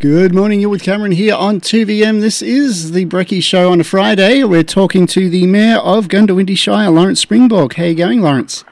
[0.00, 2.20] Good morning, you're with Cameron here on 2VM.
[2.20, 4.44] This is the Brekkie Show on a Friday.
[4.44, 7.72] We're talking to the Mayor of Goondiwindi Shire, Lawrence Springborg.
[7.72, 8.64] How are you going, Lawrence?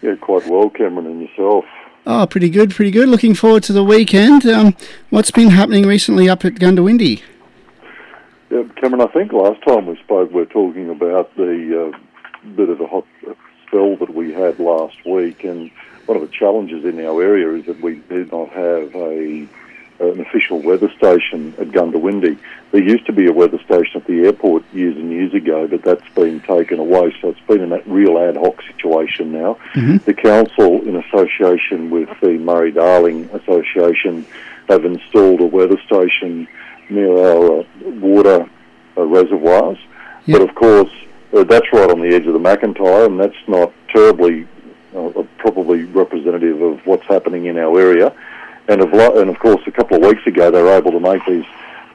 [0.00, 1.66] Yeah, quite well, Cameron, and yourself.
[2.06, 3.10] Oh, pretty good, pretty good.
[3.10, 4.46] Looking forward to the weekend.
[4.46, 4.74] Um,
[5.10, 7.20] what's been happening recently up at Goondiwindi?
[8.48, 12.70] Yeah, Cameron, I think last time we spoke, we were talking about the uh, bit
[12.70, 13.04] of a hot
[13.66, 15.70] spell that we had last week, and
[16.06, 19.46] one of the challenges in our area is that we did not have a
[20.12, 22.38] an official weather station at Goondiwindi.
[22.70, 25.82] There used to be a weather station at the airport years and years ago, but
[25.82, 29.58] that's been taken away, so it's been a real ad hoc situation now.
[29.74, 29.98] Mm-hmm.
[30.04, 34.26] The council, in association with the Murray Darling Association,
[34.68, 36.48] have installed a weather station
[36.88, 37.64] near our uh,
[38.00, 38.48] water
[38.96, 39.78] uh, reservoirs.
[40.26, 40.38] Yep.
[40.38, 40.92] But of course,
[41.34, 44.46] uh, that's right on the edge of the Macintyre, and that's not terribly
[44.94, 48.14] uh, probably representative of what's happening in our area.
[48.68, 51.24] And of, and of course, a couple of weeks ago, they were able to make
[51.26, 51.44] these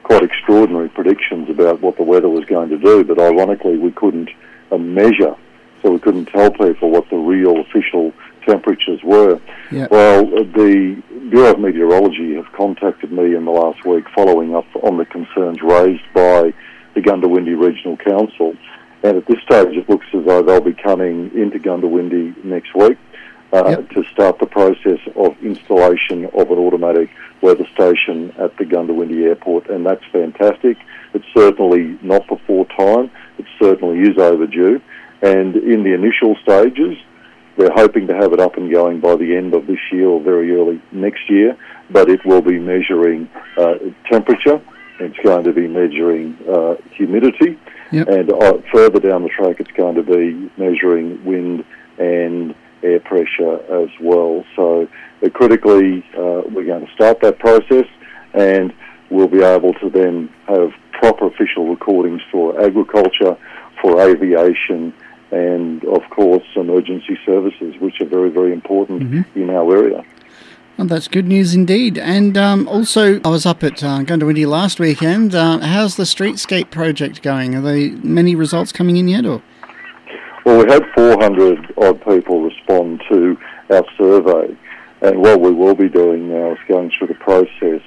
[0.02, 3.04] quite extraordinary predictions about what the weather was going to do.
[3.04, 4.30] But ironically, we couldn't
[4.70, 5.34] uh, measure,
[5.82, 8.12] so we couldn't tell people what the real official
[8.46, 9.40] temperatures were.
[9.72, 9.90] Yep.
[9.90, 14.96] Well, the Bureau of Meteorology have contacted me in the last week following up on
[14.96, 16.52] the concerns raised by
[16.94, 18.54] the Goondiwindi Regional Council.
[19.02, 22.98] And at this stage, it looks as though they'll be coming into Goondiwindi next week
[23.52, 23.90] uh, yep.
[23.90, 27.10] to start the process of installation of an automatic
[27.42, 30.76] weather station at the Goondiwindi Airport, and that's fantastic.
[31.14, 33.10] It's certainly not before time.
[33.38, 34.80] It certainly is overdue.
[35.22, 36.96] And in the initial stages,
[37.56, 40.20] they're hoping to have it up and going by the end of this year or
[40.20, 41.56] very early next year,
[41.90, 43.74] but it will be measuring uh,
[44.10, 44.62] temperature.
[45.00, 47.58] It's going to be measuring uh, humidity.
[47.92, 48.08] Yep.
[48.08, 51.64] And uh, further down the track, it's going to be measuring wind
[51.98, 54.44] and air pressure as well.
[54.56, 54.88] So
[55.22, 57.86] uh, critically, uh, we're going to start that process
[58.34, 58.72] and
[59.10, 63.36] we'll be able to then have proper official recordings for agriculture,
[63.80, 64.92] for aviation,
[65.30, 69.40] and of course emergency services, which are very, very important mm-hmm.
[69.40, 70.04] in our area.
[70.76, 71.98] Well, that's good news indeed.
[71.98, 75.34] And um, also, I was up at uh, Goondiwindi last weekend.
[75.34, 77.54] Uh, how's the streetscape project going?
[77.54, 79.42] Are there many results coming in yet, or?
[80.44, 83.36] Well, we had 400 odd people respond to
[83.70, 84.56] our survey,
[85.02, 87.82] and what we will be doing now is going through the process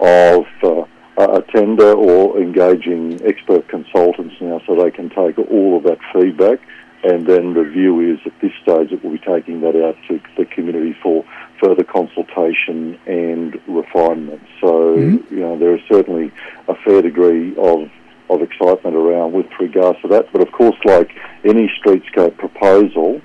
[0.00, 0.84] of uh,
[1.16, 6.60] a tender or engaging expert consultants now so they can take all of that feedback
[7.04, 10.18] and then the view is at this stage that we'll be taking that out to
[10.38, 11.22] the community for
[11.62, 14.42] further consultation and refinement.
[14.60, 15.34] So, mm-hmm.
[15.34, 16.32] you know, there is certainly
[16.66, 17.90] a fair degree of
[18.30, 20.32] of excitement around with regards to that.
[20.32, 21.10] But of course, like
[21.44, 23.20] any streetscape proposal,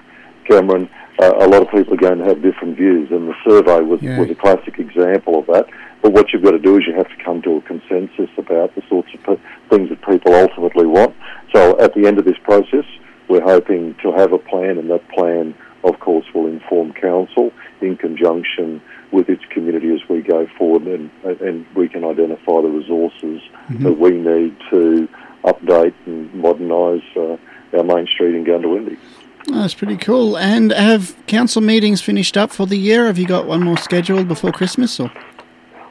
[0.47, 0.90] Cameron,
[1.22, 4.02] uh, a lot of people are going to have different views, and the survey was,
[4.02, 4.18] yeah.
[4.18, 5.68] was a classic example of that.
[6.02, 8.74] But what you've got to do is you have to come to a consensus about
[8.75, 11.13] the sorts of p- things that people ultimately want.
[11.53, 12.85] So at the end of this process,
[13.28, 17.51] we're hoping to have a plan, and that plan, of course, will inform council
[17.81, 18.81] in conjunction
[19.12, 23.84] with its community as we go forward, and, and we can identify the resources mm-hmm.
[23.84, 25.09] that we need to
[25.44, 26.98] update and modernise
[27.94, 28.97] main street in Goondiwindi.
[29.50, 30.38] Oh, that's pretty cool.
[30.38, 33.05] And have council meetings finished up for the year?
[33.07, 35.00] Have you got one more scheduled before Christmas?
[35.00, 35.11] Or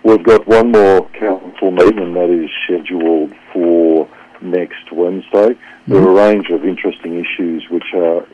[0.05, 4.09] we've got one more council meeting, and that is scheduled for
[4.41, 5.55] next Wednesday.
[5.55, 5.93] Mm-hmm.
[5.93, 8.27] There are a range of interesting issues which are.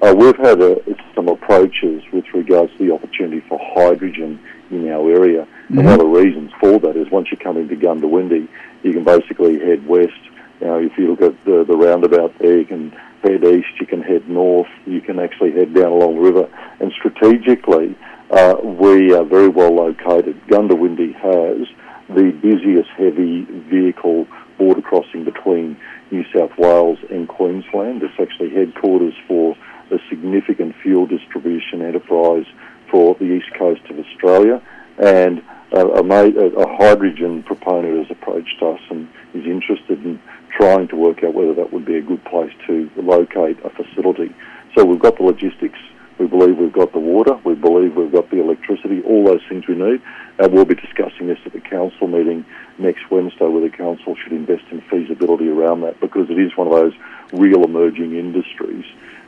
[0.00, 0.76] Uh, we've had a,
[1.14, 4.38] some approaches with regards to the opportunity for hydrogen
[4.70, 5.42] in our area.
[5.44, 5.78] Mm-hmm.
[5.78, 8.46] And one of the reasons for that is once you come into Goondiwindi,
[8.82, 10.12] you can basically head west
[10.60, 12.90] you know, if you look at the, the roundabout there, you can
[13.22, 16.48] head east, you can head north, you can actually head down along the river.
[16.80, 17.96] And strategically,
[18.30, 20.40] uh, we are very well located.
[20.46, 21.66] Goondiwindi has
[22.08, 24.26] the busiest heavy vehicle
[24.58, 25.76] border crossing between
[26.10, 28.02] New South Wales and Queensland.
[28.02, 29.56] It's actually headquarters for
[29.90, 32.46] a significant fuel distribution enterprise
[32.90, 34.60] for the east coast of Australia.
[34.98, 35.42] And
[35.72, 40.20] a, a, a hydrogen proponent has approached us and is interested in
[40.58, 44.34] trying to work out whether that would be a good place to locate a facility.
[44.74, 45.78] So we've got the logistics.
[46.18, 47.34] We believe we've got the water.
[47.44, 49.02] We believe we've got the electricity.
[49.02, 50.02] All those things we need.
[50.38, 52.44] And we'll be discussing this at the council meeting
[52.76, 56.66] next Wednesday, where the council should invest in feasibility around that because it is one
[56.66, 56.92] of those
[57.32, 58.84] real emerging industries,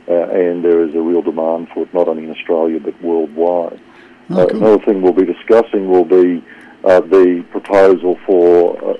[0.09, 3.79] uh, and there is a real demand for it not only in Australia but worldwide.
[4.29, 6.43] Oh, uh, another thing we'll be discussing will be
[6.83, 8.93] uh, the proposal for uh,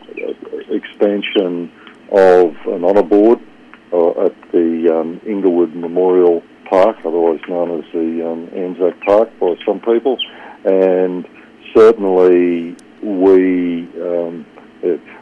[0.69, 1.72] expansion
[2.12, 3.40] of an honour board
[3.94, 9.56] uh, at the um, Inglewood Memorial Park, otherwise known as the um, Anzac Park by
[9.66, 10.18] some people,
[10.66, 11.28] and
[11.75, 13.88] certainly we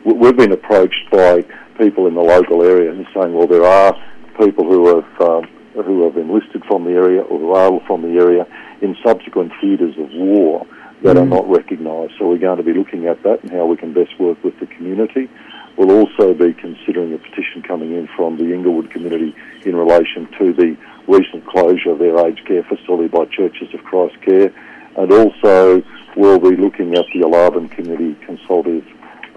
[0.05, 1.43] we've been approached by
[1.77, 3.93] people in the local area and saying, well, there are
[4.39, 5.43] people who have um,
[5.85, 8.45] who have enlisted from the area or who are from the area
[8.81, 10.65] in subsequent theatres of war
[11.03, 11.21] that mm.
[11.21, 12.13] are not recognised.
[12.19, 14.59] So we're going to be looking at that and how we can best work with
[14.59, 15.29] the community.
[15.79, 19.33] We'll also be considering a petition coming in from the Inglewood community
[19.63, 20.75] in relation to the
[21.07, 24.53] recent closure of their aged care facility by Churches of Christ Care.
[24.97, 25.81] And also
[26.17, 28.85] we'll be looking at the Yelarbon Community Consultative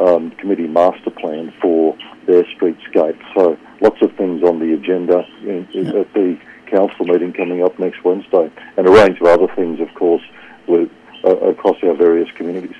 [0.00, 1.96] um, Committee Master Plan for
[2.26, 3.20] their streetscape.
[3.36, 6.36] So lots of things on the agenda in, in, at the
[6.66, 10.24] council meeting coming up next Wednesday, and a range of other things, of course,
[10.66, 10.90] with,
[11.22, 12.74] uh, across our various communities.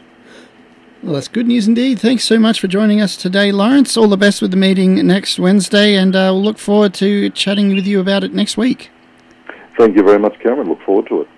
[1.12, 1.98] Well, that's good news indeed.
[1.98, 3.98] Thanks so much for joining us today, Lawrence.
[3.98, 7.74] All the best with the meeting next Wednesday, and uh, we'll look forward to chatting
[7.74, 8.90] with you about it next week.
[9.76, 10.70] Thank you very much, Cameron.
[10.70, 11.28] Look forward to it.